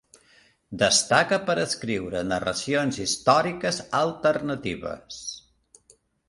[0.83, 5.21] Destaca per escriure narracions històriques alternatives.